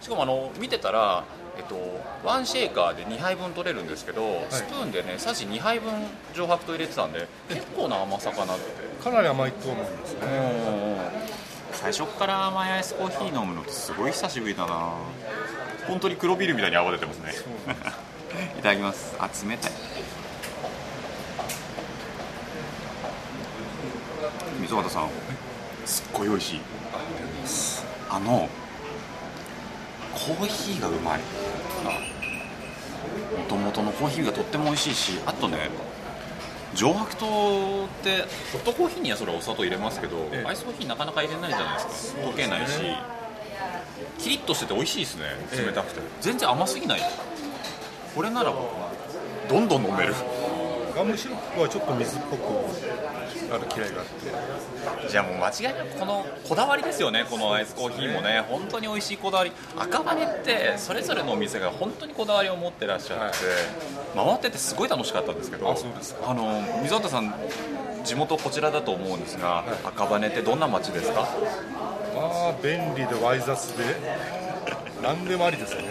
[0.00, 1.24] しかもあの見てたら、
[1.56, 1.76] えっと、
[2.24, 5.92] ワンシェーカーで2杯分取れるんですけど、スプーンでねさじ2杯分
[6.34, 8.64] 上白糖入れてたんで結構な甘さかなって。
[9.02, 10.20] かなり甘いと思うんですね。
[11.72, 14.94] 最初から甘いアイスコーヒー飲むのってすごい久しぶりだな
[15.88, 17.32] 本当に黒ビールみたいに泡出てますね。
[18.58, 19.16] いただきます。
[19.18, 19.72] あ冷たい。
[24.60, 25.08] 溝端さん。
[25.86, 26.60] すっごい美味しい。
[28.10, 28.48] あの
[30.12, 31.20] コーヒーがうまい。
[31.20, 31.24] も
[33.48, 35.70] ともとのコーヒーがとっても美味しいしあとね
[36.74, 37.26] 上白糖
[37.86, 38.22] って
[38.52, 42.20] ホットコーヒーにはそれはお砂糖入れますけど、アイスコーヒーなかなか入れないじゃないですか。
[42.20, 42.72] 溶けないし
[44.18, 45.24] キリッとしてて美味しいですね。
[45.52, 47.00] 冷たくて、全然甘すぎない。
[48.14, 48.52] これなら
[49.48, 50.14] どんどん飲める。
[50.96, 52.42] ガムシロップはちょっと水っぽく
[53.54, 55.08] ある嫌いがあって。
[55.08, 57.24] じゃあもう間違いなくこのこだわりですよね。
[57.30, 58.44] このアイスコーヒーもね。
[58.48, 59.52] 本当に美味しいこだわり。
[59.76, 63.36] 赤羽ってそれぞれのお店が本当にこだわりを持ってらっしゃって、
[64.16, 65.70] 回っててすごい楽しかったんですけど
[66.26, 67.32] あの溝端さん
[68.04, 71.28] 地元こちらだと思うんですが、赤羽ってどんな街ですか？
[72.14, 73.84] まあ便利でワイ雑で。
[75.02, 75.82] 何でもありですね。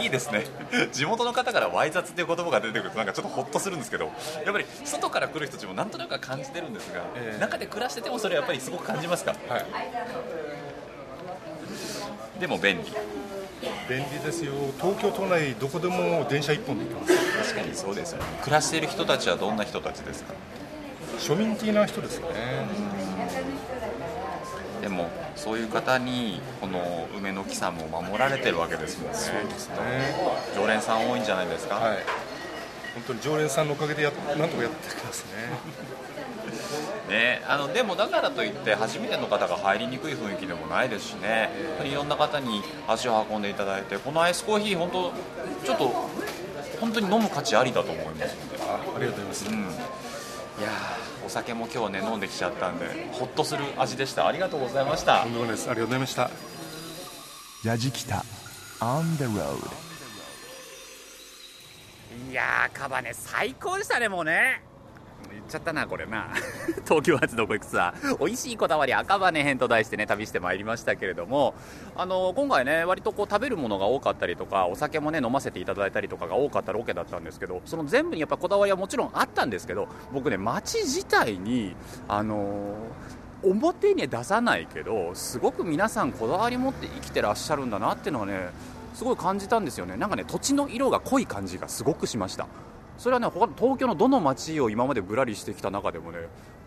[0.00, 0.44] いいですね。
[0.92, 4.10] 地元の方からワイ雑っていう言葉が出てくるとなんかちょっとホッとするんですけどや
[4.50, 7.04] っぱり外から来る人たちもなんとなくは感じてるんですが、
[7.38, 9.36] 中で暮らしててもそれやっぱりすごく感じますか、
[12.40, 12.84] でも便利。
[13.88, 14.52] 便利ですよ。
[14.80, 17.52] 東京都内どこでも電車一本で行けます。
[17.54, 18.24] 確かにそうですよね。
[18.42, 20.34] 暮らしている人たちはどんな人たちですか？
[21.20, 22.34] 庶民的な人ですよね
[24.84, 29.14] でもそういう方にこの梅の木さんも守られてるわけですもんね。
[29.16, 29.76] そうですね。
[30.54, 31.96] 常連さん多いんじゃないですか、はい。
[32.92, 35.48] 本当に常連さんのおかげでやなんとかやってますね。
[37.08, 41.48] ね、あのでもだからといって初めての方が入りにくい雰囲気でもないですしね。
[41.82, 45.12] いろんな方に足を運んでいただいてこのアイスコーヒー本当
[45.64, 46.10] ちょっと
[46.78, 48.62] 本当に飲む価値ありだと思いますので。
[48.64, 49.56] あありがとうございます、うん、い
[50.62, 54.26] やーお酒も今日ね飲んできちゃったんでほっとする味でした。
[54.26, 55.22] ありがとうございました。
[55.22, 55.70] とんでもないです。
[55.70, 56.30] ありがとうございました。
[57.64, 58.24] やじきた
[58.80, 59.56] On the road
[62.30, 64.60] いやーカバネ最高でしたねもうね
[65.34, 66.28] 言っちゃったなこれな。
[66.84, 71.54] 東京発どこ行くツアー美味しいこだわり赤羽編と題してね旅してまいりましたけれども。
[71.96, 81.76] あの今回ね割とこう食べるものが多かったりとかお酒もね飲ませていただいたりとかが多かったロケだったんですけどその全部にやっぱこだわりはもちろんあったんですけど僕ね街自体に
[82.08, 82.74] あの
[83.42, 88.48] 表に出さないけどすごく皆さんこだわり持って生きてらっしゃるんだなっていうのはね
[88.94, 89.96] すごい感じたんですよね。
[89.96, 92.46] なんかね土地の色が濃い感じがすごくしました。
[92.96, 96.18] それはね他の東京のどの街を今までぶらりしてきた中でもね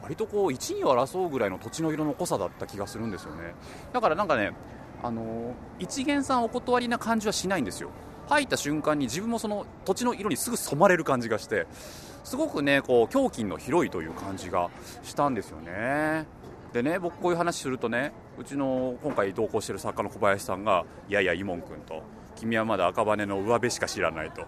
[0.01, 3.53] 割とこう一二を争うぐらいの土地の色の濃さだった気がするんですよね。
[3.93, 4.51] だからなんかね
[5.03, 7.89] あの一元さんお断りな感じはしないんですよ。
[8.27, 11.65] 入った瞬間に自分もその土地の色にすぐ染まれる感じがして
[12.25, 14.69] すごくねこう胸筋の広いという感じが
[15.03, 16.25] したんですよね。
[16.73, 22.03] でね僕こういう話するとねうちの今回同行してる作家の小林さんがいやいやイモン君と
[22.35, 24.45] 君はまだ赤羽の上辺しか知らないと。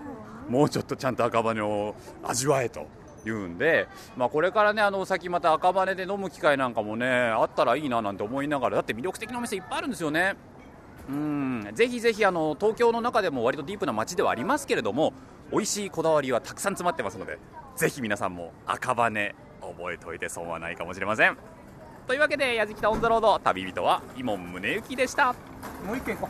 [0.49, 2.87] もうちょっとちゃんと赤羽を味わえと
[3.23, 3.87] 言うんで、
[4.17, 10.35] まあ、これからねあの先また赤羽で飲む機会なんかもねあったらいいななんて思いながらだって魅力的なお店いっぱいあるんですよね。
[11.07, 11.69] うん。
[11.73, 15.13] ぜひぜひあの東京の中でも割とディープな街ではありますけれども
[15.51, 17.39] 美味しいこだわりはたくさん詰まってますので
[17.75, 21.37] ぜひ皆さんも赤羽覚えておいて損はないかもしれません。
[22.07, 25.33] というわけで「やじきたオン・ザ・ロード」旅人は井門宗之でした。
[25.85, 26.29] もう一軒行こ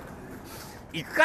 [0.91, 1.24] 行くか！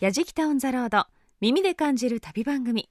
[0.00, 1.06] やじきたオンザロード
[1.42, 2.88] 耳で感じる旅番組。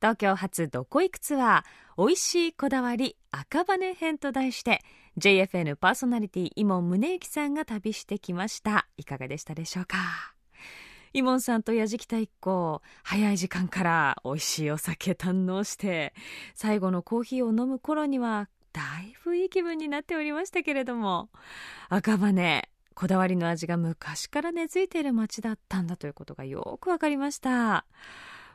[0.00, 4.82] 東京発どこ行くツアー美味しいこだわり赤羽編と題して
[5.18, 8.86] JFN パーソナリティ伊門宗行さんが旅してきました。
[8.98, 9.98] いかがでしたでしょうか？
[11.12, 16.14] 伊門さんとやじきた一行早い時間から美味しいお酒堪能して
[16.54, 21.30] 最後のコーヒーを飲む頃にはだいぶいい気分になっておりましたけれども
[21.88, 22.67] 赤羽
[22.98, 27.84] こだわりの味が昔から根付いている街だったんだということがよくわかりました。